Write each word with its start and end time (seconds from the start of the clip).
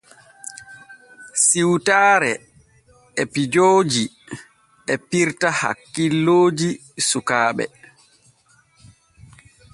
Siwtaare 1.45 2.31
e 3.21 3.23
pijoojo 3.33 4.03
e 4.91 4.95
pirta 5.09 5.47
hakkilooji 5.59 6.69
sukaaɓe. 7.07 7.65